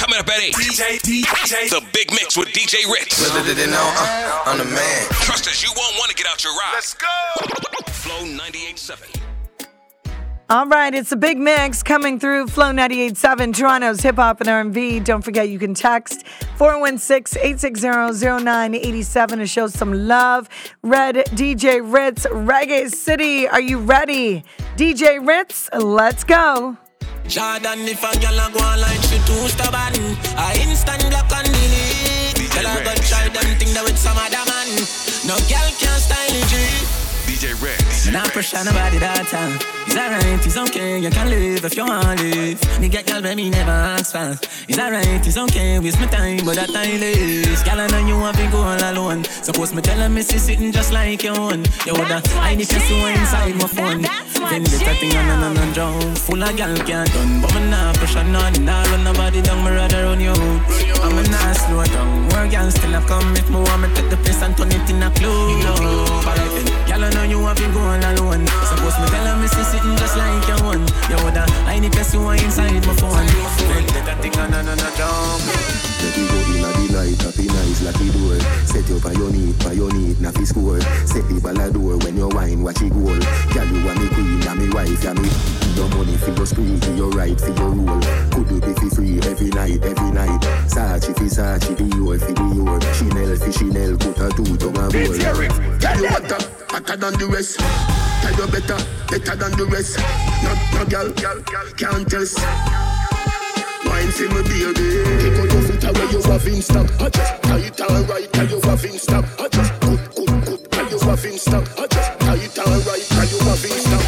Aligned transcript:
Coming 0.00 0.18
up 0.18 0.26
at 0.28 0.40
8. 0.40 0.54
DJ, 0.54 0.98
DJ. 0.98 1.68
The 1.68 1.84
Big 1.92 2.10
Mix 2.10 2.34
with 2.34 2.48
DJ 2.48 2.90
Ritz. 2.90 3.20
Little 3.20 3.44
did 3.44 3.58
they 3.58 3.66
know 3.66 3.92
uh, 3.98 4.44
I'm 4.46 4.56
the 4.56 4.64
man. 4.64 5.06
Trust 5.10 5.46
us, 5.46 5.62
you 5.62 5.68
won't 5.76 5.94
want 5.96 6.10
to 6.10 6.16
get 6.16 6.26
out 6.26 6.42
your 6.42 6.54
ride. 6.54 6.70
Let's 6.72 6.94
go. 6.94 7.06
Flow 7.92 8.24
98.7. 8.24 9.18
All 10.48 10.64
right, 10.66 10.94
it's 10.94 11.12
a 11.12 11.16
big 11.16 11.36
mix 11.36 11.82
coming 11.82 12.18
through 12.18 12.46
Flow 12.46 12.72
98.7, 12.72 13.54
Toronto's 13.54 14.00
hip 14.00 14.16
hop 14.16 14.40
and 14.40 14.48
R&B. 14.48 15.00
Don't 15.00 15.20
forget 15.22 15.50
you 15.50 15.58
can 15.58 15.74
text 15.74 16.24
416-860-0987 16.56 19.28
to 19.36 19.46
show 19.46 19.66
some 19.66 19.92
love. 19.92 20.48
Red 20.82 21.16
DJ 21.36 21.82
Ritz, 21.84 22.24
Reggae 22.24 22.90
City. 22.90 23.46
Are 23.46 23.60
you 23.60 23.76
ready? 23.78 24.44
DJ 24.76 25.22
Ritz, 25.24 25.68
let's 25.74 26.24
go. 26.24 26.78
Jordan, 27.30 27.86
if 27.86 28.02
a 28.02 28.10
girl 28.18 28.40
a 28.40 28.50
go 28.50 28.58
online, 28.58 29.00
she 29.02 29.18
too 29.22 29.46
stubborn. 29.46 29.94
I 30.36 30.58
instant 30.66 31.08
block 31.10 31.30
and 31.30 31.46
delete. 31.46 32.50
Tell 32.50 32.66
her 32.66 32.82
go 32.82 32.92
try 33.06 33.28
them 33.28 33.56
thing 33.56 33.72
that 33.72 33.84
with 33.84 33.96
some 33.96 34.18
other 34.18 34.42
man. 34.50 34.66
No 35.30 35.38
girl 35.46 35.70
can 35.78 36.00
style 36.00 36.26
it. 36.26 36.29
G. 36.29 36.29
DJ 37.40 37.56
Rex. 37.62 38.06
Not 38.12 38.28
pressure 38.32 38.62
nobody 38.62 38.98
that 38.98 39.24
time. 39.28 39.56
It's 39.86 39.96
alright, 39.96 40.44
it's 40.44 40.58
okay, 40.58 40.98
you 40.98 41.08
can 41.08 41.30
live 41.30 41.64
if 41.64 41.74
you 41.74 41.86
want 41.86 42.18
to 42.18 42.24
live. 42.24 42.80
Me 42.80 42.88
get 42.88 43.06
girl, 43.06 43.22
baby, 43.22 43.48
never 43.48 43.70
ask 43.70 44.12
for. 44.12 44.36
It's 44.68 44.78
alright, 44.78 45.26
it's 45.26 45.38
okay, 45.38 45.78
waste 45.78 45.98
my 45.98 46.06
time, 46.06 46.44
but 46.44 46.56
that 46.56 46.68
time 46.68 47.00
is. 47.00 47.62
Girl, 47.62 47.80
I 47.80 47.86
know 47.88 48.06
you 48.06 48.18
want 48.18 48.36
to 48.36 48.46
go 48.52 48.58
all 48.58 48.92
alone. 48.92 49.24
Suppose 49.24 49.72
me 49.72 49.80
tell 49.80 49.98
her, 49.98 50.10
me 50.10 50.20
see 50.20 50.36
sitting 50.36 50.70
just 50.70 50.92
like 50.92 51.22
your 51.22 51.38
own. 51.40 51.64
You 51.86 51.94
woulda, 51.94 52.20
I 52.44 52.54
need 52.56 52.68
to 52.68 52.78
see 52.78 53.08
inside 53.08 53.56
my 53.56 53.68
phone. 53.68 54.02
Then 54.50 54.62
the 54.64 54.76
thing 55.00 55.16
on 55.16 55.28
and 55.32 55.44
on 55.44 55.56
and 55.56 55.72
drown. 55.72 56.14
Full 56.16 56.42
of 56.42 56.56
girl 56.58 56.76
can't 56.84 57.10
done, 57.12 57.40
but 57.40 57.54
me 57.54 57.70
not 57.70 57.96
pressure 57.96 58.24
none. 58.24 58.64
Nah, 58.66 58.84
run 58.84 59.04
nobody 59.04 59.40
down, 59.40 59.64
me 59.64 59.70
rather 59.70 60.04
run 60.04 60.20
you 60.20 60.30
out. 60.30 60.60
I'm 61.00 61.16
a 61.16 61.22
not 61.32 61.56
slow 61.56 61.84
down. 61.84 62.28
More 62.28 62.46
girl 62.52 62.70
still 62.70 62.92
have 62.92 63.06
come 63.06 63.32
if 63.34 63.48
me 63.48 63.56
want 63.56 63.80
me 63.80 63.88
take 63.94 64.10
the 64.10 64.18
place 64.18 64.42
and 64.42 64.54
turn 64.56 64.68
it 64.68 64.90
in 64.90 65.02
a 65.02 65.10
club. 65.16 66.28
Alright 66.28 66.52
then, 66.52 66.89
girl, 67.00 67.08
I 67.08 67.14
know 67.14 67.24
you 67.24 67.40
want 67.40 67.58
to 67.58 67.66
go 67.72 67.80
all 67.80 67.96
alone. 67.96 68.46
Suppose 68.68 68.96
me 69.00 69.06
tell 69.08 69.26
her, 69.26 69.36
me 69.40 69.48
see 69.48 69.64
sitting 69.64 69.96
just 69.96 70.16
like 70.16 70.46
your 70.48 70.60
one. 70.64 70.84
You 71.08 71.16
woulda, 71.24 71.44
I 71.64 71.78
need 71.78 71.92
to 71.92 72.04
see 72.04 72.18
inside 72.18 72.84
my 72.86 72.94
phone. 72.94 73.26
Then 73.92 74.04
the 74.04 74.14
thing 74.20 74.36
on 74.38 74.52
and 74.52 74.68
on 74.68 74.78
and 74.78 74.94
drown. 74.96 75.40
Let 76.00 76.16
it 76.16 76.28
go 76.28 76.38
in 76.52 76.64
a 76.64 76.70
the 76.76 76.86
night, 76.92 77.20
happy 77.22 77.46
nice, 77.48 77.82
lucky 77.82 78.08
door. 78.12 78.38
Set 78.64 78.88
you 78.88 79.00
by 79.00 79.12
your 79.12 79.30
need, 79.30 79.56
by 79.64 79.72
your 79.72 79.92
need, 79.92 80.20
na 80.20 80.30
fi 80.30 80.44
score. 80.44 80.80
Set 81.06 81.24
the 81.28 81.40
ball 81.40 81.60
a 81.60 81.70
door 81.70 81.96
when 82.04 82.16
you 82.16 82.24
are 82.24 82.34
wine, 82.34 82.62
watch 82.62 82.82
it 82.82 82.92
goal. 82.92 83.16
Girl, 83.52 83.68
you 83.68 83.88
are 83.88 83.96
me 83.96 84.08
queen, 84.12 84.42
and 84.48 84.58
me 84.60 84.68
wife, 84.70 85.04
and 85.04 85.20
me. 85.20 85.30
Your 85.76 85.88
money 85.96 86.16
for 86.16 86.32
your 86.32 86.46
spree, 86.46 86.76
for 86.80 86.92
your 86.92 87.10
right, 87.10 87.38
for 87.38 87.52
your 87.52 87.70
rule. 87.70 88.00
Could 88.32 88.48
you 88.50 88.60
be 88.60 88.72
fi 88.74 88.88
free 88.92 89.18
every 89.24 89.48
night, 89.48 89.80
every 89.84 90.10
night? 90.10 90.40
Sachi 90.68 91.16
fi 91.16 91.26
Sachi, 91.28 91.76
the 91.76 91.84
your 91.96 92.18
fi 92.18 92.32
the 92.32 92.44
your. 92.52 92.80
Chanel 92.92 93.36
fi 93.36 93.50
Chanel, 93.50 93.96
put 93.96 94.20
a 94.20 94.28
two 94.36 94.56
tongue 94.56 94.76
a 94.76 94.88
roll. 94.88 95.16
Girl, 95.80 95.96
you 96.00 96.08
hotter, 96.08 96.59
hotter 96.70 96.96
than 96.96 97.14
the 97.18 97.26
rest. 97.26 97.58
Girl, 98.22 98.32
you 98.38 98.46
better, 98.52 98.78
better 99.10 99.34
than 99.36 99.52
the 99.58 99.66
rest. 99.66 99.98
No, 100.42 100.54
no, 100.78 100.84
girl, 100.86 101.10
can't 101.74 102.06
test. 102.08 102.38
Wine 103.84 104.10
for 104.14 104.28
me, 104.30 104.40
baby. 104.46 104.86
Take 105.18 105.38
out 105.40 105.50
your 105.50 105.62
foot 105.66 105.84
away, 105.84 106.06
you 106.14 106.22
have 106.30 106.46
in 106.46 106.62
stock. 106.62 106.86
I 107.00 107.08
just 107.10 107.42
tight 107.42 107.80
and 107.80 108.08
right, 108.08 108.36
and 108.38 108.50
you 108.50 108.60
have 108.62 108.84
in 108.84 108.98
stock. 108.98 109.24
I 109.38 109.48
just 109.48 109.72
good, 109.80 110.00
good, 110.14 110.32
good, 110.46 110.60
and 110.78 110.90
you 110.90 110.98
have 111.00 111.24
in 111.24 111.38
stock. 111.38 111.64
I 111.76 111.86
just 111.90 112.10
tight 112.20 112.58
and 112.58 112.86
right, 112.86 113.06
and 113.18 113.30
you 113.30 113.38
have 113.50 113.64
in 113.66 113.78
stock. 113.82 114.04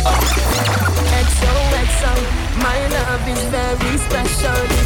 XOXO, 1.23 2.13
my 2.63 2.79
love 2.95 3.27
is 3.27 3.43
very 3.51 3.99
special. 3.99 4.82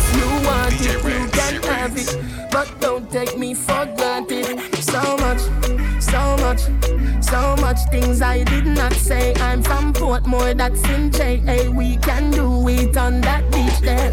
Things 8.00 8.20
I 8.20 8.44
did 8.44 8.66
not 8.66 8.92
say. 8.92 9.34
I'm 9.36 9.62
from 9.62 9.92
Portmore, 9.92 10.56
that's 10.56 10.82
in 10.94 11.10
JA. 11.10 11.70
We 11.70 11.96
can 11.96 12.30
do 12.30 12.68
it 12.68 12.96
on 12.96 13.20
that 13.22 13.42
beach 13.52 13.78
there. 13.80 14.10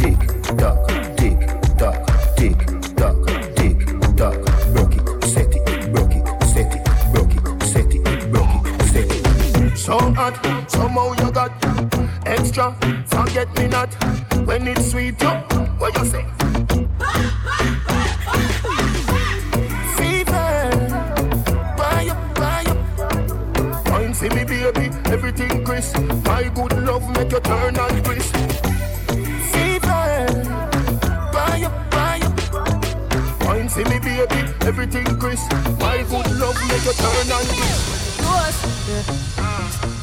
Tick 0.00 0.20
tock, 0.60 0.78
tick 1.20 1.38
tock, 1.80 1.98
tick 2.36 2.58
tock, 3.00 3.18
tick 3.58 3.78
tock. 4.16 4.38
Broke 4.74 4.96
it, 4.98 5.04
set 5.32 5.54
it, 5.54 5.92
broke 5.92 6.14
it, 6.18 6.24
set 6.52 6.70
it, 6.76 6.82
broke 7.12 7.34
it, 7.36 7.44
set 7.72 7.90
it, 7.96 8.32
broke 8.32 8.66
it, 8.66 8.82
set 8.92 9.10
it. 9.16 9.76
So 9.78 9.96
hot, 10.18 10.34
somehow 10.70 11.12
you 11.20 11.30
got 11.30 11.52
extra. 12.26 12.66
Forget 13.06 13.48
me 13.56 13.68
not 13.68 13.90
when 14.46 14.66
it's 14.66 14.90
sweet. 14.90 15.20
Yo, 15.22 15.30
what 15.78 15.96
you 15.98 16.06
say? 16.06 16.24
Everything. 25.82 26.22
My 26.24 26.48
good 26.54 26.72
love 26.84 27.08
make 27.16 27.32
you 27.32 27.40
turn 27.40 27.76
and 27.76 28.04
crisp. 28.04 28.34
Fever, 29.52 30.26
buy 31.32 31.62
up, 31.64 31.90
buy 31.90 32.20
up. 32.22 33.44
Wine 33.44 33.68
see 33.68 33.84
me, 33.84 33.98
baby, 33.98 34.52
everything 34.62 35.04
crisp. 35.18 35.50
My 35.80 36.04
good 36.08 36.30
love 36.38 36.58
make 36.68 36.84
you 36.84 36.92
turn 36.92 37.30
and 37.30 37.48
crisp. 37.48 38.22
Force, 38.22 38.60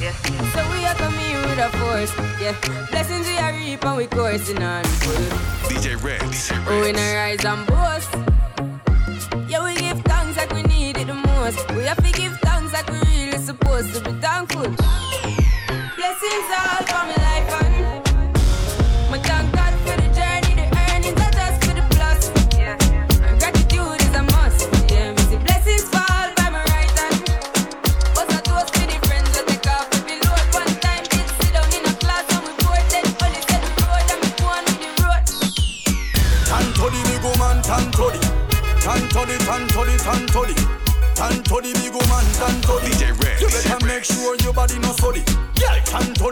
yeah. 0.01 0.13
So 0.53 0.61
we 0.71 0.85
are 0.85 0.95
coming 0.95 1.35
with 1.47 1.59
a 1.59 1.69
force, 1.77 2.13
yeah. 2.41 2.55
Blessings 2.91 3.27
we 3.27 3.37
are 3.37 3.53
reap 3.53 3.85
and 3.85 3.97
we 3.97 4.07
coursing 4.07 4.63
on 4.63 4.83
full. 4.83 5.69
DJ 5.69 6.01
Rex. 6.03 6.51
Oh, 6.67 6.81
we 6.81 6.91
not 6.91 7.13
rise 7.13 7.45
and 7.45 7.65
boast. 7.67 8.28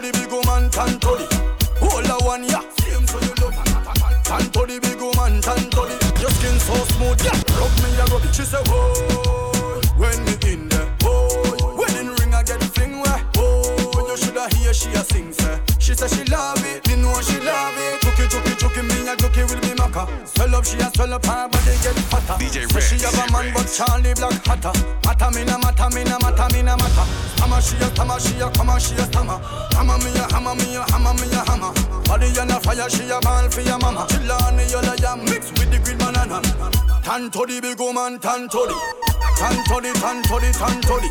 Tantodi 0.08 0.12
big 0.12 0.32
woman, 0.32 0.70
tantodi. 0.70 1.26
Hold 1.80 2.04
the 2.04 2.24
one, 2.24 2.44
yeah. 2.44 2.60
Same 2.80 3.06
so 3.06 3.18
you 3.20 3.34
love. 3.42 3.54
Tantodi 4.24 4.80
big 4.80 5.00
woman, 5.00 5.40
tantodi. 5.40 6.20
Your 6.20 6.30
skin 6.30 6.58
so 6.58 6.74
smooth, 6.94 7.20
yeah. 7.24 7.58
Rub 7.58 7.72
me, 7.82 7.90
yeah, 7.96 8.06
rub. 8.12 8.22
She 8.34 8.42
say, 8.44 8.58
whoa, 8.66 9.47
whoa. 14.50 14.58
Hear 14.58 14.74
she 14.74 14.90
a 14.90 15.04
sing, 15.04 15.32
say. 15.32 15.60
She 15.78 15.94
say 15.94 16.08
she 16.08 16.24
love 16.24 16.62
it, 16.64 16.86
me 16.88 16.96
know 16.96 17.20
she 17.20 17.38
love 17.40 17.74
it. 17.76 18.00
Chucky, 18.02 18.28
chucky, 18.28 18.54
chucky, 18.56 18.82
me 18.82 19.08
a 19.08 19.16
chucky 19.16 19.42
will 19.44 19.60
be 19.60 19.74
maka. 19.74 20.06
Swell 20.26 20.54
up, 20.54 20.64
she 20.64 20.76
a 20.78 20.90
swell 20.90 21.14
up, 21.14 21.24
her 21.24 21.48
body 21.48 21.74
get 21.82 21.96
fatter. 22.12 22.36
DJ 22.36 22.68
Say 22.70 22.98
she 22.98 23.04
have 23.04 23.16
a 23.16 23.32
man, 23.32 23.52
but 23.54 23.64
Charlie 23.68 24.14
Black 24.14 24.44
hotter. 24.44 24.72
Matter 25.04 25.30
me 25.32 25.44
na 25.44 25.58
matter 25.58 25.88
me 25.94 26.04
na 26.04 26.18
matter 26.20 26.48
me 26.54 26.62
na 26.62 26.76
matter. 26.76 27.06
Hammer 27.40 27.60
she 27.60 27.76
a 27.76 27.88
hammer, 27.96 28.20
she 28.20 28.36
a 28.40 28.48
hammer, 28.56 28.80
she 28.80 28.94
a 28.96 29.04
hammer. 29.16 29.38
Hammer 29.72 29.98
me 29.98 30.10
a 30.16 30.24
hammer, 30.32 30.54
me 30.54 30.76
a 30.76 30.82
hammer, 30.92 31.14
me 31.14 31.26
a 31.32 31.40
hammer. 31.48 31.72
Body 32.04 32.28
on 32.38 32.50
a 32.50 32.60
fire, 32.60 32.88
she 32.90 33.08
a 33.08 33.20
ball 33.20 33.48
for 33.48 33.60
your 33.60 33.78
mama. 33.78 34.06
Chill 34.10 34.32
on 34.32 34.56
the 34.56 34.64
yellow 34.68 34.96
yam 35.00 35.24
mixed 35.24 35.52
with 35.58 35.70
the 35.70 35.78
green 35.80 35.98
banana. 35.98 36.40
Tanto 37.02 37.46
the 37.46 37.60
big 37.60 37.78
woman, 37.78 38.18
tanto 38.18 38.66
the. 38.66 38.76
Tanto 39.38 39.80
the, 39.80 39.92
tanto 39.96 40.38
the, 40.38 40.50
tanto 40.52 40.96
the. 41.00 41.10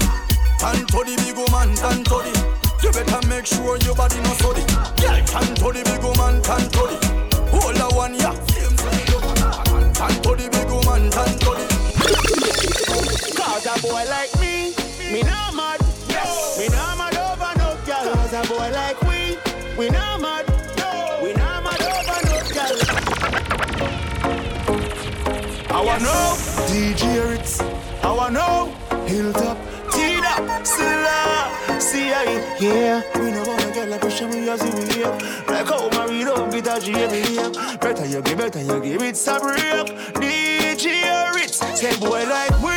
Tanto 0.60 1.04
the 1.04 1.16
big 1.18 1.38
woman, 1.38 1.76
tanto 1.76 2.22
the. 2.22 2.57
You 2.88 2.94
better 2.94 3.28
make 3.28 3.46
sure 3.46 3.78
your 3.80 3.96
body 3.96 4.16
no 4.22 4.32
sorry. 4.40 4.62
Yeah, 5.04 5.20
tanto 5.26 5.74
the 5.74 5.84
big 5.84 6.02
woman, 6.02 6.42
tanto 6.42 6.88
the. 6.88 6.96
Hold 7.52 7.76
the 7.76 7.88
one, 7.94 8.16
yeah. 8.16 8.32
Tanto 9.92 10.36
the 10.36 10.48
big 10.48 10.70
woman, 10.72 11.12
tanto 11.12 11.52
the. 11.52 11.68
Cause 13.36 13.66
a 13.66 13.76
boy 13.82 14.06
like 14.08 14.32
me, 14.40 14.74
me 15.12 15.22
not 15.22 15.54
mad. 15.54 15.82
Me 16.58 16.70
not 16.70 16.98
mad 16.98 17.18
over 17.18 17.54
no 17.60 17.76
girl. 17.86 18.14
Cause 18.16 18.34
a 18.34 18.42
boy 18.48 18.72
like 18.72 19.02
we, 19.02 19.36
we 19.78 19.90
not 19.90 20.22
mad. 20.22 20.46
We 21.22 21.34
not 21.34 21.64
mad 21.66 21.82
over 21.92 22.20
no 22.24 22.40
girl. 22.56 22.78
I 25.76 25.82
wanna 25.84 26.06
know 26.06 26.38
DJ 26.70 27.02
Ritz. 27.32 27.60
I 28.02 28.12
wanna 28.14 28.40
know 28.40 28.72
Hilltop. 29.08 29.67
Silla, 30.38 31.50
see 31.80 32.14
I, 32.14 32.58
yeah. 32.60 33.02
We 33.16 33.32
know 33.32 33.44
wanna 33.44 33.74
get 33.74 33.90
like 33.90 34.02
push 34.02 34.22
me 34.22 34.48
as 34.50 34.62
we 34.62 34.94
here. 34.94 35.10
Like 35.48 35.66
how 35.66 35.90
my 35.90 36.06
read 36.06 36.28
up, 36.28 36.52
get 36.52 37.12
a. 37.12 37.78
Better 37.80 38.06
you 38.06 38.22
give, 38.22 38.38
better 38.38 38.62
you 38.62 38.80
give 38.80 39.02
it 39.02 39.18
some 39.18 39.42
break. 39.42 39.88
DJ 40.22 41.34
Ritz, 41.34 41.58
say 41.80 41.98
boy 42.00 42.24
like 42.30 42.52
we, 42.62 42.70
we 42.70 42.77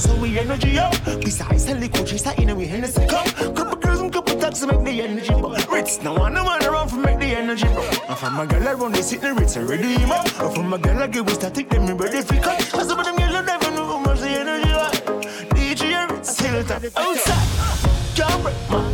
so 0.00 0.16
we 0.16 0.38
energy 0.38 0.78
up. 0.78 0.94
Besides, 1.04 1.64
hell, 1.66 1.76
liquid 1.76 2.06
that 2.06 2.38
in 2.38 2.56
we 2.56 2.66
Hennessy 2.66 3.06
cup. 3.06 3.26
Couple 3.54 3.76
girls 3.76 4.00
and 4.00 4.12
couple 4.12 4.38
taxes 4.40 4.66
make 4.66 4.82
the 4.84 5.02
energy 5.02 5.28
go. 5.28 5.54
Ritz, 5.70 6.02
no 6.02 6.14
one, 6.14 6.34
no 6.34 6.44
one 6.44 6.64
around 6.64 6.88
for 6.88 6.96
make 6.96 7.18
the 7.18 7.26
energy 7.26 7.66
go. 7.66 7.82
And 8.08 8.18
from 8.18 8.34
my 8.34 8.46
girl, 8.46 8.66
I 8.66 8.72
run 8.72 8.92
they 8.92 9.02
sit 9.02 9.22
in 9.22 9.36
Ritz 9.36 9.56
and 9.56 9.68
ready 9.68 9.94
him 9.94 10.10
up. 10.10 10.26
And 10.40 10.54
from 10.54 10.68
my 10.68 10.78
girl, 10.78 11.02
I 11.02 11.06
we 11.06 11.32
static, 11.34 11.68
them 11.68 11.86
me 11.86 11.92
ready 11.92 12.22
for 12.22 12.34
cut. 12.36 12.74
And 12.74 12.88
some 12.88 12.98
of 12.98 13.04
them 13.04 13.16
girls, 13.16 13.46
never 13.46 13.70
know 13.72 13.86
how 13.86 13.98
much 13.98 14.20
the 14.20 14.28
energy 14.28 14.70
like. 14.70 15.04
DJ 15.54 16.10
Ritz, 16.10 16.40
Hilltop, 16.40 16.84
outside. 16.96 18.16
Can't 18.16 18.42
break 18.42 18.70
my 18.70 18.89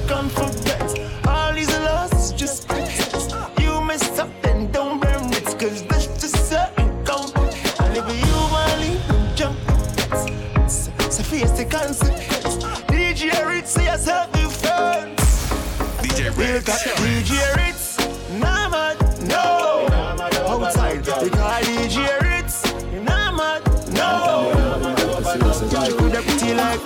Like 25.56 26.80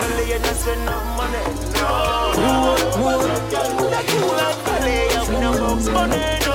spend 0.55 0.87
no 0.87 0.95
money, 1.17 1.43
no. 1.75 2.31
Money, 5.91 6.23
no. 6.47 6.55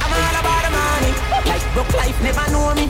I'm 0.00 0.12
all 0.16 0.36
about 0.40 0.62
the 0.64 0.70
money. 0.72 1.12
Like 1.44 1.64
broke 1.74 1.92
life 1.94 2.18
never 2.22 2.50
know 2.52 2.74
me. 2.74 2.86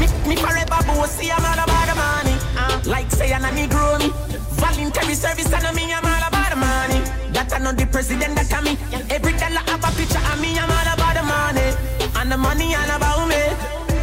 Me, 0.00 0.06
me 0.28 0.36
forever 0.36 0.82
bossy. 0.86 1.30
I'm 1.30 1.44
all 1.44 1.54
about 1.54 1.86
the 1.86 1.94
money. 1.94 2.34
Uh, 2.56 2.80
like 2.86 3.10
say 3.12 3.30
a 3.30 3.36
Negro 3.38 3.98
me. 4.00 4.10
Voluntary 4.58 5.14
service 5.14 5.52
and 5.52 5.76
me. 5.76 5.92
I'm 5.92 6.04
all 6.04 6.28
about 6.28 6.50
the 6.50 6.56
money. 6.56 7.00
That 7.32 7.52
I 7.54 7.58
know 7.58 7.72
the 7.72 7.86
president 7.86 8.34
that 8.34 8.48
can 8.48 8.64
me. 8.64 8.76
Every 9.10 9.32
dollar 9.32 9.62
have 9.70 9.84
a 9.84 9.90
picture 9.96 10.18
of 10.18 10.40
me. 10.40 10.58
I'm 10.58 10.70
all 10.70 10.94
about 10.94 11.14
the 11.14 11.22
money. 11.22 11.76
And 12.16 12.32
the 12.32 12.36
money 12.36 12.74
all 12.74 12.90
about 12.90 13.28
me. 13.28 13.42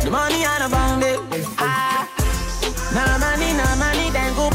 The 0.03 0.09
money 0.11 0.45
all 0.45 0.61
about 0.65 0.99
me. 0.99 1.17
Ah, 1.57 1.94
no 2.95 3.19
money, 3.19 3.51
no 3.53 3.75
money, 3.75 4.09
then 4.09 4.33
goodbye. 4.35 4.54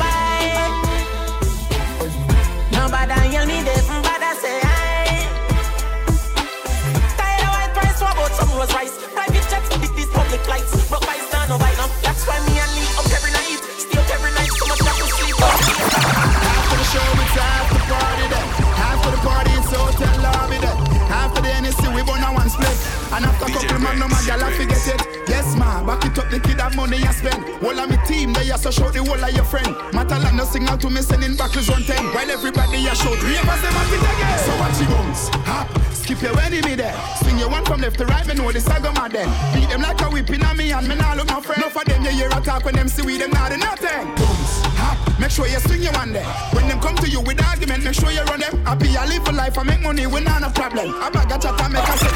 A 33.07 33.13
of 33.13 33.49
us, 33.49 33.61
them 33.63 33.75
at 33.75 33.93
it 33.93 34.03
again. 34.03 34.39
So 34.39 34.53
watch 34.61 34.81
you 34.81 34.89
bounce, 34.89 35.29
hop, 35.47 35.69
skip 35.95 36.21
your 36.23 36.39
enemy 36.41 36.75
there. 36.75 36.95
Swing 37.23 37.39
your 37.39 37.49
one 37.51 37.65
from 37.65 37.81
left 37.81 37.99
to 37.99 38.07
right, 38.07 38.27
me 38.27 38.35
know 38.35 38.53
the 38.53 38.61
saga 38.61 38.93
mad 38.93 39.13
then. 39.13 39.29
Beat 39.55 39.69
them 39.69 39.83
like 39.83 40.01
a 40.03 40.09
whipping 40.11 40.45
on 40.45 40.57
me 40.57 40.73
and 40.73 40.87
me 40.87 40.95
nah 40.97 41.15
look 41.15 41.29
my 41.29 41.41
friend. 41.41 41.63
Enough 41.63 41.77
of 41.77 41.85
them, 41.85 42.03
you 42.05 42.11
hear 42.11 42.29
a 42.29 42.41
talk 42.41 42.65
when 42.65 42.75
them 42.75 42.89
see 42.89 43.03
we, 43.03 43.19
them 43.19 43.31
not 43.31 43.51
nothing. 43.57 44.07
Bounce, 44.17 44.63
hop, 44.77 44.99
make 45.19 45.31
sure 45.31 45.47
you 45.47 45.61
swing 45.61 45.83
your 45.83 45.93
one 45.93 46.13
there. 46.13 46.27
When 46.53 46.69
them 46.69 46.81
come 46.81 46.97
to 46.97 47.09
you 47.09 47.21
with 47.21 47.43
argument, 47.43 47.85
make 47.85 47.95
sure 47.95 48.11
you 48.11 48.23
run 48.25 48.41
them. 48.41 48.65
Happy 48.65 48.97
I 48.97 49.07
live 49.07 49.25
for 49.25 49.33
life, 49.33 49.57
I 49.59 49.63
make 49.63 49.81
money, 49.83 50.07
we 50.07 50.21
not 50.21 50.43
a 50.43 50.51
problem. 50.51 50.95
I 51.01 51.11
bag 51.11 51.33
a 51.33 51.39
chat 51.39 51.61
and 51.61 51.73
make 51.73 51.89
a 51.89 51.97
set. 51.97 52.11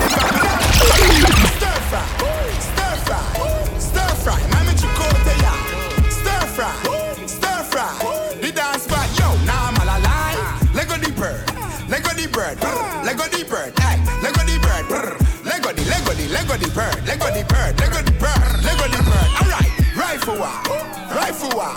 Stir 1.54 1.78
fry, 1.88 2.04
stir 2.60 2.96
fry, 3.06 3.78
stir 3.78 4.14
fry. 4.22 4.40
Mami 4.52 4.74
chicote 4.76 5.34
ya. 5.40 5.52
Stir 6.10 6.46
fry, 6.54 7.03
bird. 12.56 13.04
Lego 13.04 13.24
the 13.28 13.44
bird, 13.44 13.72
Lego 14.22 14.42
the 14.44 14.58
bird. 14.62 14.86
Lego 15.44 15.72
the, 15.72 15.84
Lego 15.84 16.12
the, 16.14 16.28
Lego 16.28 16.56
the 16.56 16.68
bird, 16.72 16.96
Lego 17.06 17.28
the 17.30 17.44
bird, 17.44 17.78
Lego 17.78 18.00
the 18.02 18.12
bird, 18.16 18.64
Lego 18.64 18.86
the 18.88 19.00
bird. 19.04 19.30
All 19.40 19.48
right, 19.52 19.70
rifle 19.96 20.38
war, 20.38 20.56
rifle 21.14 21.52
war. 21.54 21.76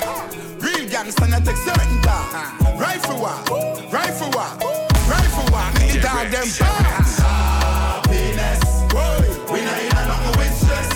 Real 0.60 0.88
gangsta 0.90 1.28
not 1.30 1.44
take 1.46 1.58
certain 1.58 2.02
time. 2.02 2.80
Rifle 2.80 3.20
war, 3.20 3.38
rifle 3.92 4.32
war, 4.32 4.50
rifle 5.08 5.48
war. 5.52 5.68
Me 5.80 6.00
dog 6.00 6.32
them 6.32 6.48
bands. 6.48 7.20
Happiness. 7.20 8.64
We 9.52 9.62
not 9.64 9.80
in 9.80 9.92
a 9.92 10.04
nothing 10.08 10.36
with 10.40 10.56
stress. 10.60 10.90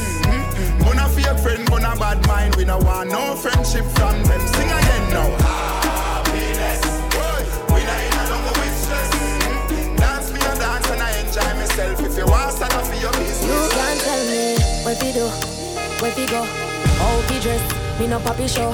Gonna 0.83 1.07
fake 1.09 1.39
friend, 1.39 1.67
gonna 1.69 1.95
bad 1.95 2.25
mind. 2.27 2.55
We 2.55 2.65
no 2.65 2.77
want 2.79 3.09
no 3.09 3.35
friendship 3.35 3.85
from 3.95 4.23
them. 4.23 4.41
Sing 4.47 4.71
again 4.71 5.09
now. 5.11 5.80
Want 12.31 12.51
stand 12.55 12.73
up 12.73 12.85
for 12.87 12.95
your 12.95 13.11
business. 13.19 13.43
You 13.43 13.59
can't 13.75 13.99
tell 13.99 14.23
me 14.31 14.55
where 14.87 14.97
we 15.03 15.09
do, 15.11 15.27
where 16.01 16.13
we 16.15 16.25
go, 16.25 16.41
how 17.03 17.19
we 17.29 17.35
dress. 17.43 17.63
Me 17.99 18.07
no 18.07 18.19
papi 18.19 18.47
show. 18.47 18.71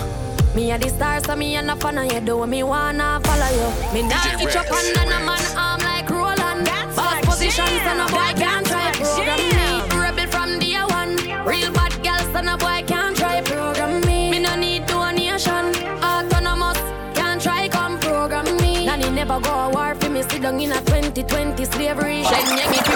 Me 0.55 0.71
a 0.71 0.77
the 0.77 0.89
star, 0.89 1.19
so 1.23 1.35
me 1.35 1.55
a 1.55 1.61
no 1.61 1.75
fan 1.75 1.97
of 1.97 2.11
you. 2.11 2.21
Do 2.21 2.45
me 2.47 2.63
wanna 2.63 3.19
follow 3.23 3.49
you. 3.59 3.69
Me 3.93 4.01
not 4.07 4.21
DJ 4.25 4.47
itch 4.47 4.55
up 4.55 4.69
Rex. 4.69 4.97
under 4.97 5.15
a 5.15 5.19
man 5.25 5.43
arm 5.57 5.81
like 5.81 6.09
Roland. 6.09 6.65
Boss 6.95 7.19
positions 7.25 7.83
and 7.91 8.01
a 8.01 8.07
boy 8.13 8.31
can't 8.41 8.65
try 8.65 8.91
program 8.93 9.41
me. 9.59 9.69
Rebel 10.01 10.27
from 10.33 10.59
day 10.59 10.77
one. 10.99 11.13
Real 11.45 11.71
bad 11.73 11.93
girls 12.05 12.33
and 12.35 12.49
a 12.49 12.57
boy 12.57 12.81
can't 12.87 13.15
try 13.17 13.41
program 13.41 14.01
me. 14.07 14.31
Me 14.31 14.39
no 14.39 14.55
need 14.55 14.85
donation. 14.87 15.65
Autonomous 16.01 16.79
can't 17.13 17.41
try 17.41 17.67
come 17.67 17.99
program 17.99 18.45
me. 18.57 18.85
Nanny 18.85 19.09
never 19.11 19.39
go 19.39 19.51
a 19.51 19.69
war 19.69 19.93
for 19.95 20.09
me. 20.09 20.23
Sit 20.23 20.41
down 20.41 20.59
in 20.59 20.71
a 20.71 20.79
2020 20.81 21.65
slavery. 21.65 22.23
Shen 22.23 22.57
yang 22.57 22.73
if 22.73 22.87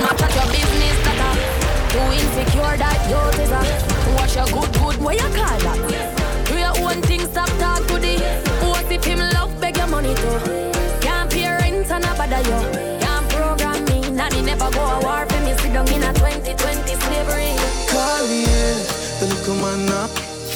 insecure 2.62 2.78
that 2.78 3.00
you 3.10 3.22
is 3.42 3.52
a 3.52 3.62
Watch 4.16 4.36
your 4.36 4.46
good 4.48 4.72
good 4.80 5.04
what 5.04 5.16
you 5.16 5.30
call 5.36 5.60
that 5.60 6.46
Do 6.46 6.58
your 6.58 6.90
own 6.90 7.02
thing 7.02 7.22
stop 7.22 7.50
talk 7.60 7.86
to 7.88 7.98
the 8.00 8.20
What 8.66 8.92
if 8.92 9.04
him 9.04 9.20
love 9.20 9.60
beg 9.60 9.78
your 9.78 9.88
money 9.88 10.14
too 10.16 10.38
Can't 11.02 11.30
pay 11.32 11.50
rent 11.50 11.92
and 11.92 12.06
a 12.06 12.14
bother 12.16 12.42
you 12.42 12.60
Can't 13.00 13.30
program 13.30 13.86
me 13.86 14.10
Nanny 14.12 14.42
never 14.42 14.70
go 14.72 14.82
a 14.82 15.00
war 15.02 15.26
for 15.28 15.40
me 15.42 15.54
Sit 15.58 15.74
down 15.74 15.88
in 15.90 16.04
a 16.04 16.14
2020 16.14 16.96
slavery 16.96 17.56
Call 17.90 18.28
me. 18.28 18.46
The 19.20 19.28
little 19.28 19.56
man 19.62 19.86
not 19.86 20.10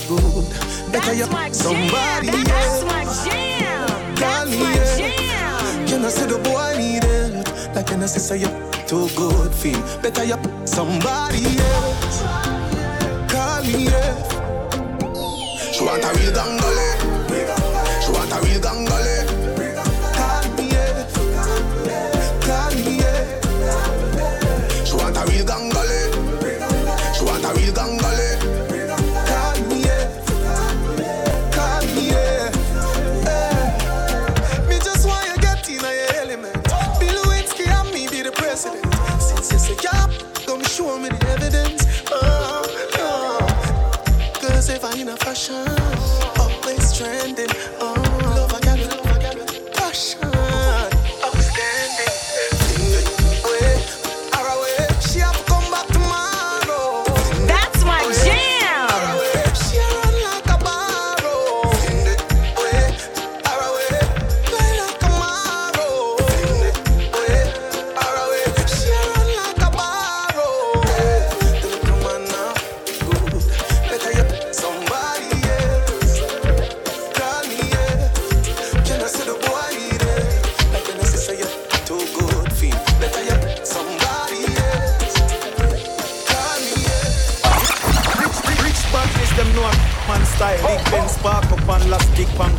good. 0.08 0.46
Better 0.92 1.14
you 1.14 1.26
somebody, 1.52 2.28
yeah. 2.48 3.86
Call 4.16 4.46
me, 4.48 4.74
yeah. 4.98 5.86
You 5.86 6.00
know, 6.00 6.10
say 6.10 6.26
the 6.26 6.40
boy 6.40 6.78
need 6.78 7.04
it. 7.04 7.15
You 7.96 8.02
know, 8.02 8.08
say 8.08 8.40
you 8.40 8.48
too 8.88 9.08
good 9.16 9.54
feel. 9.56 9.80
Better 10.02 10.26
you 10.26 10.36
somebody 10.66 11.46
else. 11.46 12.22
Call 13.32 13.64
me, 13.64 13.86
yeah. 13.86 15.72
She 15.72 15.86
want 15.86 16.04
a 16.04 16.12
real 16.20 16.34
gangale. 16.34 16.95
Evidence. 41.46 41.86
Oh, 42.12 42.64
oh. 42.98 44.32
Cause 44.42 44.70
if 44.70 44.84
I 44.84 44.98
in 45.00 45.10
a 45.10 45.18
fashion 45.18 45.85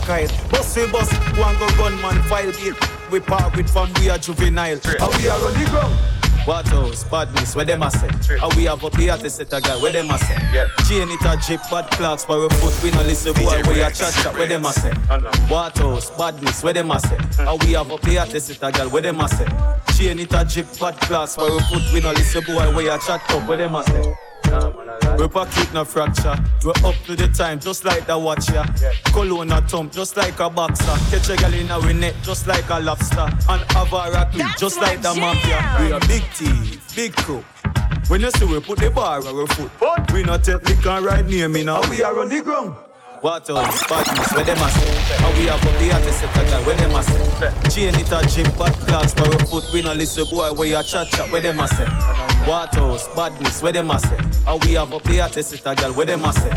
kite. 0.07 0.33
Bus 0.51 0.77
we 0.77 0.91
bus, 0.91 1.13
one 1.37 1.59
go 1.59 1.69
gunman 1.77 2.23
file 2.29 2.53
bill. 2.53 2.75
We 3.11 3.21
park 3.21 3.55
with 3.55 3.69
from 3.69 3.93
we 4.01 4.09
are 4.09 4.19
juvenile. 4.19 4.79
How 4.99 5.11
we 5.19 5.29
are 5.29 5.45
on 5.45 5.53
the 5.53 5.69
ground. 5.71 5.95
What 6.47 6.71
else? 6.71 7.03
Badness, 7.03 7.57
where 7.57 7.65
them 7.65 7.83
a 7.83 7.91
say? 7.91 8.09
How 8.39 8.49
we 8.57 8.65
have 8.67 8.85
up 8.85 8.95
here 8.95 9.17
to 9.17 9.29
set 9.29 9.53
a 9.53 9.61
guy, 9.61 9.77
where 9.83 9.91
them 9.91 10.09
a 10.11 10.19
say? 10.19 10.39
Yeah. 10.55 10.69
Chain 10.89 11.09
it 11.11 11.21
a 11.25 11.37
jeep, 11.45 11.61
bad 11.69 11.91
clocks, 11.91 12.25
but 12.25 12.39
we 12.39 12.49
foot, 12.57 12.83
we 12.85 12.93
no 12.93 13.03
listen 13.03 13.33
boy, 13.35 13.47
where 13.65 13.77
you 13.77 13.95
chat 13.95 14.15
chat, 14.15 14.33
where 14.33 14.47
them 14.47 14.65
a? 14.65 14.71
What 15.49 15.81
else? 15.81 16.11
Badness, 16.11 16.63
where 16.63 16.73
them 16.73 16.93
a 16.93 17.01
say? 17.01 17.19
How 17.39 17.57
we 17.57 17.73
have 17.73 17.91
up 17.91 18.07
here 18.07 18.25
to 18.25 18.41
set 18.41 18.63
a 18.63 18.71
guy, 18.71 18.87
where 18.87 19.03
them 19.03 19.21
a 19.21 19.29
say? 19.29 19.47
Chain 19.99 20.21
it 20.21 20.33
a 20.33 20.45
jeep, 20.45 20.67
bad 20.79 20.95
clocks, 21.01 21.35
but 21.35 21.51
we 21.51 21.59
foot, 21.63 21.83
we 21.93 22.01
no 22.01 22.13
listen 22.13 22.45
boy, 22.45 22.73
where 22.77 22.95
you 22.95 23.01
chat 23.05 23.29
up, 23.29 23.49
where 23.49 23.59
them 23.59 23.75
a 23.75 23.83
say? 23.83 24.15
We 25.19 25.29
pocket 25.29 25.73
no 25.73 25.85
fracture. 25.85 26.37
We 26.65 26.71
up 26.85 26.95
to 27.07 27.17
the 27.17 27.29
time, 27.29 27.59
just 27.59 27.85
like 27.85 28.07
the 28.07 28.19
watcher. 28.19 28.65
Cologne 29.13 29.53
a 29.53 29.61
thump, 29.63 29.93
just 29.93 30.17
like 30.17 30.39
a 30.41 30.51
boxer. 30.51 30.85
Catch 31.11 31.31
a 31.31 31.37
gal 31.37 31.55
in 31.55 31.71
our 31.71 31.93
net, 31.93 32.15
just 32.23 32.47
like 32.47 32.69
a 32.71 32.81
lobster. 32.81 33.29
And 33.49 33.63
have 33.73 33.93
a 33.93 34.11
rocky, 34.13 34.43
just 34.59 34.81
like 34.81 35.01
the 35.01 35.15
mafia. 35.15 35.77
We 35.81 35.93
a 35.93 36.01
big 36.01 36.23
thief, 36.35 36.95
big 36.95 37.17
crook. 37.17 37.45
When 38.09 38.21
you 38.21 38.31
see 38.31 38.45
we 38.45 38.61
put 38.61 38.79
the 38.79 38.91
bar 38.91 39.19
on 39.19 39.27
our 39.27 39.47
foot, 39.49 39.71
but 39.81 40.13
we 40.13 40.23
not 40.23 40.45
take 40.45 40.63
liquor 40.69 41.01
right 41.01 41.27
near 41.27 41.49
me 41.49 41.65
now. 41.65 41.81
We 41.91 42.03
are 42.03 42.19
on 42.21 42.29
the 42.29 42.43
ground. 42.43 42.77
What 43.21 43.49
else? 43.49 43.83
Badness, 43.89 44.33
where 44.33 44.45
them 44.45 44.59
a 44.59 44.69
say? 44.71 45.25
And 45.25 45.39
we 45.39 45.47
have 45.47 45.65
up 45.65 45.79
the 45.81 45.93
artist 45.93 46.21
set 46.21 46.37
a 46.37 46.51
guy, 46.51 46.67
where 46.67 46.77
them 46.77 46.95
a 46.95 47.03
say? 47.03 47.71
Chain 47.71 47.95
it 47.99 48.13
a 48.13 48.27
gym, 48.29 48.45
bad 48.59 48.75
class, 48.87 49.15
for 49.15 49.27
a 49.35 49.47
foot, 49.47 49.65
we 49.73 49.83
no 49.83 49.95
listen 49.95 50.27
boy, 50.31 50.53
where 50.53 50.69
you 50.69 50.83
chat 50.85 51.09
chat, 51.09 51.33
where 51.33 51.41
them 51.41 51.59
a 51.59 51.67
say? 51.67 51.87
What 52.47 52.77
else? 52.77 53.09
Badness, 53.09 53.61
where 53.61 53.73
them 53.73 53.91
a 53.91 53.99
say? 53.99 54.17
And 54.47 54.65
we 54.65 54.75
have 54.75 54.93
up 54.93 55.03
the 55.03 55.21
artist 55.21 55.51
set 55.51 55.67
a 55.67 55.75
girl, 55.75 55.93
where 55.95 56.07
them 56.07 56.25
a 56.25 56.33
say? 56.33 56.51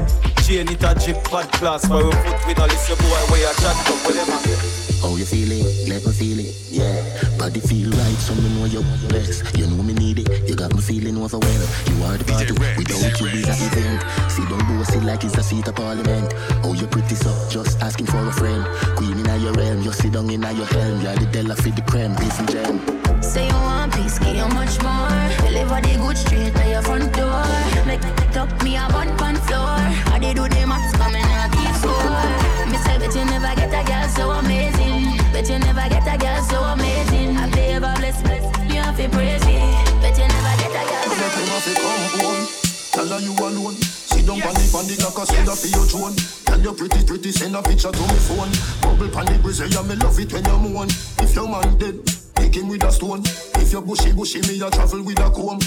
Chain 0.44 0.70
it 0.70 0.84
a 0.84 0.94
gym, 0.94 1.16
bad 1.32 1.52
class, 1.54 1.88
for 1.88 2.08
a 2.08 2.12
foot, 2.12 2.48
we 2.48 2.54
no 2.54 2.66
listen 2.66 2.96
boy, 2.98 3.26
where 3.32 3.42
chat 3.42 3.54
chat, 3.56 3.76
where 4.06 4.14
them 4.14 4.30
a 4.30 4.40
say? 4.40 4.89
How 5.02 5.16
you 5.16 5.26
feeling? 5.26 5.64
Let 5.88 6.06
me 6.06 6.12
feel 6.12 6.40
it, 6.40 6.54
yeah. 6.70 7.00
Body 7.38 7.60
feel 7.62 7.90
right, 7.92 8.20
so 8.20 8.36
me 8.36 8.50
know 8.60 8.66
you're 8.66 8.84
blessed. 9.08 9.58
You 9.58 9.68
know 9.68 9.82
me 9.82 9.94
need 9.94 10.20
it, 10.20 10.48
you 10.48 10.56
got 10.56 10.74
me 10.76 10.82
feeling 10.82 11.16
overwhelmed. 11.16 11.70
You 11.88 12.04
are 12.04 12.18
the 12.18 12.26
party, 12.26 12.52
without 12.52 13.20
you 13.20 13.28
is 13.28 13.48
an 13.48 13.60
event. 13.72 14.04
See, 14.30 14.46
don't 14.52 14.66
boast 14.68 14.96
it 14.96 15.04
like 15.04 15.24
it's 15.24 15.38
a 15.38 15.44
seat 15.44 15.68
of 15.68 15.76
parliament. 15.76 16.34
Oh, 16.64 16.74
you 16.74 16.86
pretty 16.88 17.16
so, 17.16 17.32
just 17.50 17.82
asking 17.82 18.08
for 18.08 18.20
a 18.28 18.32
friend. 18.32 18.66
Queen 18.98 19.18
in 19.18 19.42
your 19.42 19.54
realm, 19.54 19.82
you 19.82 19.94
sit 19.94 20.12
down 20.12 20.30
in 20.30 20.42
your 20.42 20.68
helm. 20.68 21.02
You're 21.02 21.16
the 21.16 21.28
Della 21.32 21.56
for 21.56 21.70
the 21.70 21.82
creme, 21.84 22.14
this 22.16 22.38
and 22.40 22.52
gem. 22.52 23.24
Say 23.24 23.48
you 23.48 23.54
want 23.54 23.94
peace, 23.94 24.20
get 24.20 24.36
you 24.36 24.48
much 24.54 24.82
more. 24.84 25.10
Deliver 25.48 25.80
the 25.80 25.96
good 25.96 26.18
straight 26.18 26.54
to 26.54 26.70
your 26.70 26.82
front 26.82 27.14
door. 27.16 27.44
Make 27.88 28.04
it 28.04 28.36
up 28.36 28.52
me 28.64 28.76
a 28.76 28.88
bun 28.92 29.16
pan 29.18 29.36
floor. 29.48 29.80
I 30.12 30.20
did 30.20 30.36
do 30.36 30.44
the 30.44 30.68
max 30.68 30.92
coming 30.98 31.24
out 31.24 31.52
keep 31.52 31.76
score. 31.76 32.39
Me 32.70 32.78
say 32.78 32.98
bet 32.98 33.16
you 33.16 33.26
never 33.26 33.54
get 33.56 33.74
a 33.74 33.82
girl 33.84 34.08
so 34.10 34.32
amazing. 34.32 35.18
Bet 35.34 35.50
you 35.50 35.60
never 35.60 35.88
get 35.90 36.06
a 36.06 36.18
girl 36.18 36.42
so 36.44 36.64
amazing. 36.64 37.38
I 37.38 37.50
favor 37.52 37.94
bless 37.98 38.22
bless, 38.22 38.44
you 38.70 38.82
have 38.82 38.98
to 38.98 39.10
praise 39.10 39.46
me. 39.46 39.58
Bet 40.02 40.18
you 40.18 40.28
never 40.28 40.54
get 40.62 40.78
a 40.78 40.84
girl 40.86 41.06
so 41.10 41.82
amazing. 41.82 42.48
Tell 42.92 43.08
her 43.08 43.20
you 43.20 43.34
alone. 43.34 43.76
Sit 43.76 44.26
down 44.26 44.38
yes. 44.38 44.74
on 44.76 44.86
the 44.86 44.96
like 45.04 45.18
a 45.18 45.26
send 45.26 45.50
for 45.50 45.68
your 45.68 45.86
throne. 45.86 46.16
Tell 46.46 46.60
you 46.60 46.74
pretty 46.74 47.06
pretty 47.06 47.32
send 47.32 47.56
a 47.56 47.62
picture 47.62 47.92
to 47.92 48.02
me 48.02 48.20
phone. 48.28 48.52
Bubble 48.82 49.10
pan 49.10 49.26
the 49.26 49.40
grizzly, 49.42 49.70
yeah 49.70 49.82
me 49.84 49.96
love 49.96 50.20
it 50.20 50.32
when 50.34 50.46
you 50.46 50.58
moan. 50.58 50.90
If 51.20 51.36
your 51.36 51.48
man 51.48 51.78
dead. 51.78 52.00
Pick 52.40 52.56
him 52.56 52.70
with 52.70 52.84
a 52.84 52.92
stone. 52.92 53.22
If 53.62 53.74
you 53.74 53.82
bushy 53.82 54.14
bushy, 54.14 54.40
me 54.48 54.62
a 54.66 54.72
travel 54.72 55.04
with 55.04 55.20
a 55.20 55.30
comb. 55.30 55.60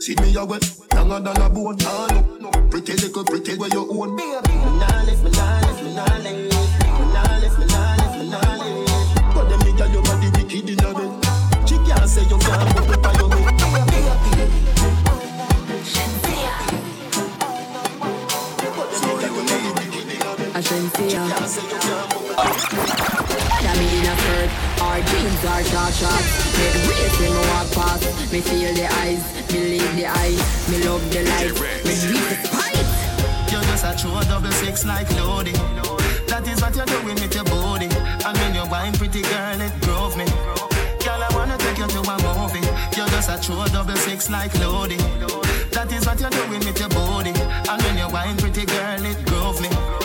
See 0.00 0.14
me 0.22 0.34
a 0.36 0.44
wet, 0.44 0.64
longer 0.94 1.20
than 1.20 1.42
a 1.42 1.50
bone. 1.50 1.76
Ah, 1.82 2.06
no, 2.10 2.48
no. 2.48 2.50
Pretty 2.70 2.92
little 2.94 3.24
pretty 3.24 3.56
where 3.58 3.68
you 3.68 3.84
own. 3.90 4.14
Me 4.14 4.24
nah 4.30 5.02
lift, 5.02 5.22
me 5.24 5.30
nah 5.30 5.60
lift, 5.60 5.71
me 5.92 5.98
nah 5.98 6.16
lift. 6.18 6.54
Me 6.98 7.04
nah 7.12 7.36
lift, 7.40 7.58
me 7.58 7.66
nah 7.66 7.96
lift, 8.00 8.16
me 8.18 8.24
nah 8.30 8.56
lift. 8.56 9.34
But 9.34 9.44
them 9.48 9.60
nigga 9.60 9.92
your 9.92 10.02
body 10.02 10.28
wicked 10.32 10.70
in 10.70 10.80
a 10.80 10.94
bed. 10.96 11.12
She 11.68 11.76
can't 11.84 12.08
say 12.08 12.24
you 12.24 12.38
can't 12.38 12.64
move 12.74 12.90
it 12.90 13.02
by 13.02 13.12
your 13.12 13.28
head. 13.28 13.52
Shenseea. 15.84 16.52
Got 23.62 23.76
me 23.78 23.86
in 23.98 24.06
a 24.06 24.14
skirt 24.16 24.50
Our 24.80 25.00
jeans 25.02 25.44
are 25.44 25.62
short 25.64 25.92
shorts 25.94 26.28
Make 26.58 26.76
race 26.88 27.16
when 27.20 27.32
me 27.32 27.42
walk 27.50 27.68
past 27.72 28.32
Me 28.32 28.40
feel 28.40 28.72
the 28.74 28.86
eyes, 29.00 29.22
me 29.52 29.78
the 29.78 29.84
Me 30.70 30.76
love 30.84 31.04
the 31.12 31.22
light, 31.24 31.84
me 31.84 31.92
sweet 31.92 32.42
the 32.42 32.61
Just 33.82 34.04
a 34.04 34.06
true 34.06 34.20
double 34.30 34.52
six 34.52 34.84
like 34.86 35.10
loading 35.16 35.58
That 36.28 36.46
is 36.46 36.62
what 36.62 36.76
you're 36.76 36.86
doing 36.86 37.16
with 37.16 37.34
your 37.34 37.42
body. 37.42 37.88
And 38.24 38.38
when 38.38 38.54
you're 38.54 38.68
wine 38.70 38.92
pretty 38.92 39.22
girl 39.22 39.60
it 39.60 39.74
drove 39.80 40.16
me. 40.16 40.24
Girl 41.02 41.18
I 41.18 41.28
wanna 41.34 41.58
take 41.58 41.78
you 41.78 41.88
to 41.88 41.98
a 41.98 42.16
movie. 42.22 42.62
You're 42.96 43.08
just 43.08 43.28
a 43.28 43.42
true 43.42 43.64
double 43.72 43.96
six 43.96 44.30
like 44.30 44.54
loading 44.60 45.02
That 45.72 45.90
is 45.90 46.06
what 46.06 46.20
you're 46.20 46.30
doing 46.30 46.60
with 46.60 46.78
your 46.78 46.90
body. 46.90 47.32
And 47.34 47.82
when 47.82 47.98
you're 47.98 48.08
wine 48.08 48.36
pretty 48.36 48.66
girl 48.66 49.04
it 49.04 49.18
drove 49.26 49.60
me 49.60 50.01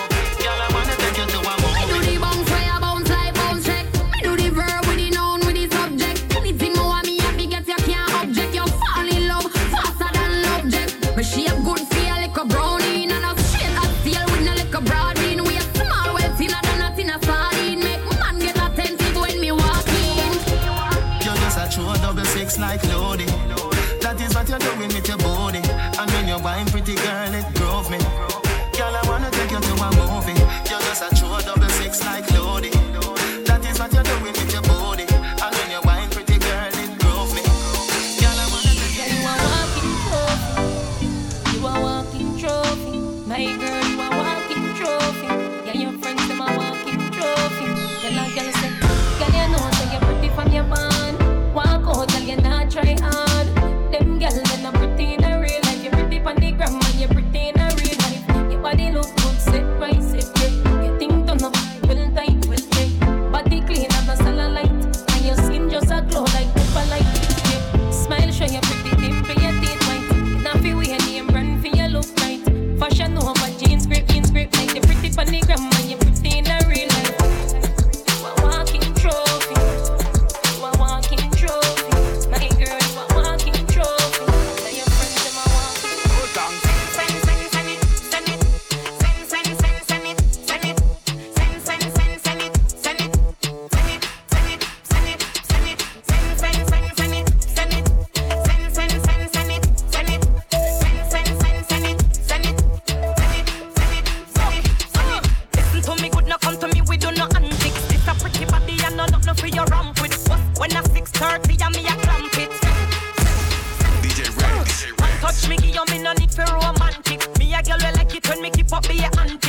be 118.81 119.03
a 119.03 119.46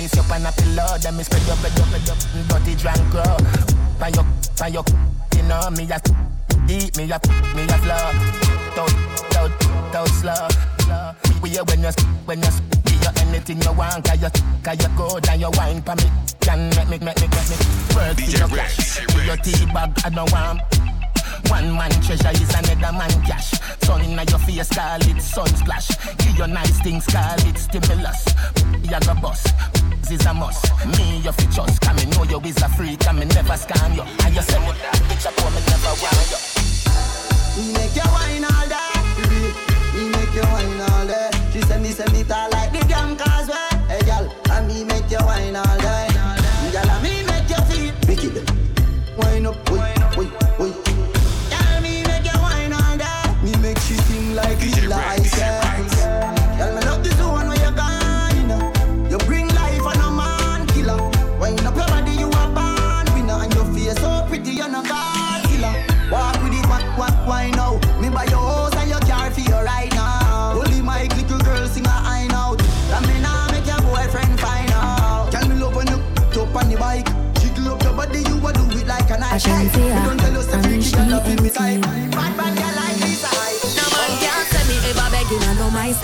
me 0.00 0.08
spread 0.08 0.44
up, 0.46 0.54
spread 0.54 1.48
up, 1.48 1.58
spread 1.58 2.08
up, 2.08 2.18
mm, 2.18 2.48
dirty 2.48 2.74
drunk 2.76 3.12
girl. 3.12 3.36
By 3.98 4.08
your, 4.08 4.24
by 4.58 4.68
your, 4.68 4.84
you 5.36 5.42
know 5.44 5.70
me 5.70 5.84
a 5.84 6.00
deep, 6.66 6.96
me 6.96 7.04
a, 7.04 7.18
me 7.54 7.62
a 7.68 7.78
flow. 7.84 8.12
Don't, 8.74 8.94
don't, 9.30 9.92
don't 9.92 10.08
slow. 10.08 10.48
We 11.42 11.50
here 11.50 11.64
when 11.64 11.82
you, 11.82 11.90
when 12.24 12.38
you, 12.38 12.50
give 12.84 13.02
you 13.02 13.10
anything 13.20 13.60
you 13.60 13.72
want, 13.72 14.04
cause 14.04 14.22
you, 14.22 14.30
cause 14.62 14.82
you 14.82 14.88
go 14.96 15.20
down 15.20 15.40
your 15.40 15.50
wine 15.52 15.82
for 15.82 15.96
me. 15.96 16.04
Can 16.40 16.70
make 16.70 16.88
me, 16.88 16.98
make 16.98 17.20
me, 17.20 17.28
make 17.28 17.48
me. 17.50 17.56
Work 17.94 18.18
for 18.18 18.30
your 18.30 18.48
cash, 18.48 19.00
your 19.26 19.36
tea 19.36 19.66
bag, 19.72 19.92
I 20.04 20.10
don't 20.10 20.32
want. 20.32 20.81
One 21.52 21.76
man 21.76 21.90
treasure 22.00 22.30
is 22.30 22.48
another 22.54 22.96
man 22.96 23.12
cash. 23.26 23.50
Sun 23.82 24.00
in 24.00 24.12
your 24.12 24.38
face, 24.38 24.70
call 24.70 25.02
it 25.02 25.20
sun 25.20 25.46
splash. 25.48 25.88
Give 26.16 26.38
your 26.38 26.46
nice 26.46 26.80
things, 26.80 27.04
call 27.04 27.46
it 27.46 27.58
stimulus. 27.58 28.24
You 28.82 28.98
go 28.98 29.14
boss, 29.20 29.44
is 30.10 30.24
a 30.24 30.32
must. 30.32 30.64
Me, 30.96 31.18
you 31.18 31.30
fi 31.32 31.44
trust, 31.54 31.82
come 31.82 31.96
me 31.96 32.06
know 32.06 32.24
you 32.24 32.40
is 32.40 32.56
a 32.62 32.70
freak, 32.70 33.06
and 33.06 33.18
me 33.18 33.26
never 33.26 33.52
scam 33.52 33.94
you. 33.94 34.02
And 34.24 34.34
you 34.34 34.40
say 34.40 34.58
me 34.60 34.72
that 34.80 34.96
bitch, 35.08 35.26
I 35.26 35.50
me 35.50 35.60
never 35.68 36.02
want 36.02 36.30
you. 36.30 36.51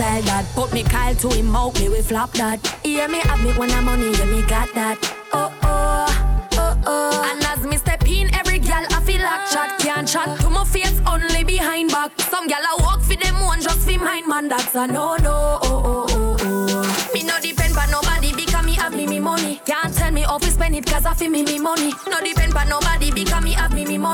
Style 0.08 0.22
that. 0.22 0.46
Put 0.54 0.72
me 0.72 0.82
Kyle 0.82 1.14
to 1.14 1.28
him 1.28 1.54
out, 1.54 1.78
me 1.80 1.88
we 1.88 2.00
flop 2.00 2.32
that. 2.32 2.58
Yeah, 2.84 3.06
me 3.06 3.18
have 3.20 3.42
me 3.42 3.52
when 3.52 3.70
I'm 3.70 3.84
money, 3.84 4.10
yeah, 4.12 4.24
me 4.24 4.42
got 4.42 4.72
that. 4.74 4.98
Oh, 5.32 5.52
oh, 5.62 6.48
oh, 6.52 6.80
oh. 6.86 7.30
And 7.30 7.44
as 7.44 7.66
me 7.66 7.76
step 7.76 8.06
in, 8.08 8.34
every 8.34 8.58
gal 8.58 8.84
I 8.90 9.00
feel 9.02 9.22
like 9.22 9.44
chat. 9.50 9.78
Can't 9.80 10.08
chat 10.08 10.40
to 10.40 10.50
my 10.50 10.64
face, 10.64 11.00
only 11.06 11.44
behind 11.44 11.90
back. 11.90 12.10
Some 12.20 12.46
gal 12.48 12.62
I 12.62 12.76
walk 12.80 13.02
for 13.02 13.16
them 13.16 13.40
one, 13.40 13.60
just 13.60 13.80
for 13.88 13.98
mine, 13.98 14.28
man 14.28 14.48
That's 14.48 14.74
a 14.74 14.86
no-no, 14.86 15.58
oh, 15.62 15.82
oh, 15.84 16.06
oh, 16.10 16.36
oh. 16.40 17.10
Me 17.14 17.22
no 17.24 17.34
depend 17.40 17.76
on 17.76 17.90
nobody 17.90 18.34
because 18.34 18.64
me 18.64 18.74
have 18.74 18.94
me 18.94 19.06
me 19.06 19.20
money. 19.20 19.60
Can't 19.66 19.94
tell 19.94 20.12
me 20.12 20.24
to 20.24 20.50
spend 20.50 20.74
it 20.74 20.86
cause 20.86 21.04
I 21.06 21.14
feel 21.14 21.30
me 21.30 21.42
me 21.42 21.58
money. 21.58 21.92
No 22.08 22.20
depend 22.20 22.54
on 22.54 22.68
nobody 22.68 23.10
because 23.10 23.42
me 23.44 23.52
have 23.52 23.74
me 23.74 23.84
me 23.84 23.98
money 23.98 24.07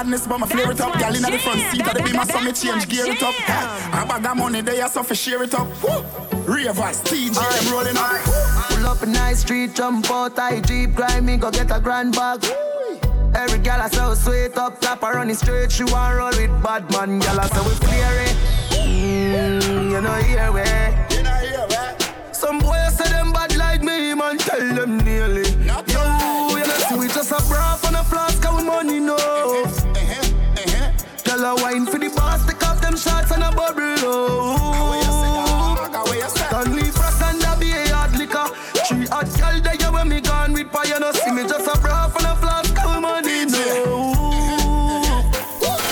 badness, 0.00 0.26
but 0.26 0.38
my 0.38 0.46
flare 0.46 0.70
it 0.70 0.80
up. 0.80 0.98
Girl 0.98 1.14
in 1.14 1.22
the 1.22 1.38
front 1.38 1.60
seat 1.70 1.86
of 1.86 1.94
the 1.94 2.02
beam, 2.02 2.24
so 2.24 2.40
me 2.40 2.52
change 2.52 2.88
gear 2.88 3.06
it 3.06 3.22
up. 3.22 3.34
Ha, 3.34 4.02
A 4.02 4.08
bag 4.08 4.26
of 4.26 4.36
money, 4.36 4.60
they 4.62 4.80
are 4.80 4.88
so 4.88 5.02
for 5.02 5.14
share 5.14 5.42
it 5.42 5.54
up. 5.54 5.68
Woo. 5.82 6.02
Ravers, 6.46 7.02
TJ, 7.02 7.36
them 7.36 7.72
rolling 7.72 7.96
up. 7.96 8.20
Pull 8.70 8.86
up 8.86 9.02
in 9.02 9.12
nice 9.12 9.40
street, 9.40 9.74
jump 9.74 10.10
out, 10.10 10.38
I 10.38 10.60
jeep, 10.60 10.94
grind 10.94 11.26
me, 11.26 11.36
go 11.36 11.50
get 11.50 11.70
a 11.70 11.80
grand 11.80 12.14
bag. 12.14 12.44
Every 13.34 13.58
gal 13.58 13.80
I 13.80 13.88
so 13.88 14.14
sweet 14.14 14.56
up 14.56 14.80
top, 14.80 15.04
I 15.04 15.12
run 15.12 15.30
it 15.30 15.36
straight. 15.36 15.70
She 15.70 15.84
want 15.84 16.16
roll 16.16 16.30
with 16.30 16.62
bad 16.62 16.90
man, 16.92 17.18
gal 17.18 17.38
I 17.38 17.46
say 17.46 17.62
we 17.68 17.74
clear 17.86 18.12
it. 18.26 18.36
Mm, 18.70 19.90
you 19.90 20.00
know 20.00 20.14
here 20.14 20.50
we. 20.50 20.64
You 21.14 21.22
know 21.22 21.38
here 21.44 21.66
we. 21.68 22.32
Some 22.32 22.58
boys 22.58 22.96
say 22.96 23.08
them 23.10 23.32
bad 23.32 23.54
like 23.56 23.82
me, 23.82 24.14
man, 24.14 24.38
tell 24.38 24.74
them 24.74 24.98
nearly. 24.98 25.48
Yo, 25.66 25.84
you 25.86 26.64
know 26.66 26.80
see 26.88 26.96
we 26.96 27.06
just 27.08 27.30
a 27.30 27.42
bra 27.48 27.70
and 27.74 27.79
a 28.00 28.04
flask 28.04 28.44
and 28.44 28.56
we 28.56 28.64
money 28.64 29.00
no. 29.00 29.16
Tell 31.24 31.44
a 31.44 31.54
wine 31.62 31.86
for 31.86 31.98
the 31.98 32.08
boss, 32.14 32.46
take 32.46 32.62
off 32.66 32.80
them 32.80 32.96
shots 32.96 33.30
and 33.30 33.42
a 33.42 33.52
bubble. 33.52 33.82
Oh, 34.02 34.98
yes 35.02 35.16
come 35.24 35.36
on 35.60 35.78
I 35.78 35.92
got 35.92 36.08
way 36.10 36.22
I 36.22 36.28
said 36.28 36.50
Don't 36.50 36.72
leave 36.74 36.96
us 36.96 37.22
and 37.22 37.42
a 37.42 37.56
be 37.60 37.72
a 37.72 37.88
hard 37.94 38.16
liquor. 38.16 38.46
Three 38.88 39.06
hot 39.06 39.28
girl 39.38 39.60
there 39.60 39.74
you 39.74 39.92
when 39.92 40.08
me 40.08 40.20
gone 40.20 40.52
with 40.52 40.70
fire, 40.70 40.98
no 41.00 41.12
see 41.12 41.32
me 41.32 41.42
just 41.42 41.68
a 41.68 41.78
bra 41.80 42.06
and 42.06 42.26
a 42.26 42.36
flask 42.36 42.76
and 42.78 42.90
we 42.94 43.00
money 43.00 43.44
no. 43.46 43.60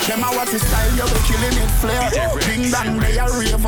Them 0.07 0.23
a 0.23 0.29
what 0.33 0.49
is 0.53 0.61
style, 0.61 0.95
you 0.97 1.05
be 1.13 1.19
killing 1.29 1.57
it 1.61 1.71
flare. 1.79 2.09
Ding 2.41 2.71
dong, 2.71 2.97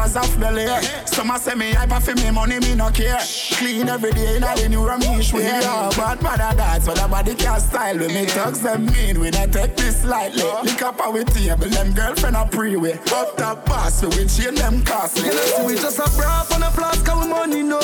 ravers 0.01 0.15
off 0.15 0.39
the 0.39 0.51
layer. 0.51 0.81
Some 1.05 1.31
a 1.31 1.39
say 1.39 1.55
me 1.55 1.71
hyper 1.73 1.99
for 1.99 2.15
me 2.15 2.31
money, 2.31 2.59
me 2.59 2.75
no 2.75 2.89
care. 2.89 3.19
Clean 3.51 3.87
every 3.87 4.11
day 4.11 4.37
in 4.37 4.43
a 4.43 4.55
the 4.55 4.69
new 4.69 4.79
Ramesh 4.79 5.33
we 5.33 5.41
yeah. 5.41 5.89
But 5.95 6.21
mother 6.21 6.55
that's 6.55 6.87
what 6.87 6.97
the 6.97 7.07
body 7.07 7.35
can 7.35 7.59
style. 7.59 7.97
We 7.97 8.07
me 8.07 8.25
thugs 8.25 8.61
them 8.61 8.85
mean, 8.87 9.19
we 9.19 9.29
not 9.29 9.51
take 9.51 9.75
this 9.75 10.03
lightly. 10.05 10.43
Lick 10.63 10.81
up 10.81 10.99
our 11.01 11.23
table, 11.23 11.69
them 11.69 11.93
girlfriend 11.93 12.35
a 12.35 12.45
pre-way. 12.47 12.93
Up 13.13 13.37
top 13.37 13.65
boss, 13.65 14.01
we 14.01 14.09
will 14.09 14.27
chain 14.27 14.55
them 14.55 14.83
costly. 14.83 15.27
You 15.27 15.33
know 15.33 15.41
see 15.41 15.65
we 15.65 15.75
just 15.75 15.99
a 15.99 16.09
bra 16.17 16.45
and 16.53 16.63
a 16.63 16.71
flask 16.71 17.05
we 17.07 17.27
money 17.27 17.63
no. 17.63 17.79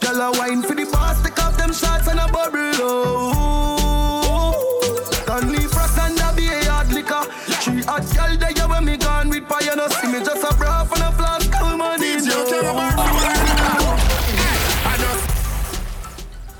Tell 0.00 0.20
a 0.20 0.38
wine 0.38 0.62
for 0.62 0.74
the 0.74 0.84
boss, 0.92 1.22
take 1.22 1.42
off 1.42 1.56
them 1.56 1.72
shots 1.72 2.08
and 2.08 2.20
a 2.20 2.28
bubble. 2.28 2.60
Oh. 2.86 3.54
Don't 5.26 5.48
leave 5.48 5.72
us 5.72 5.98
and 5.98 6.18
a 6.20 6.32
be 6.36 6.46
a 6.46 6.64
hard 6.70 6.92
liquor. 6.92 7.24
Three 7.64 7.82
hot 7.82 8.04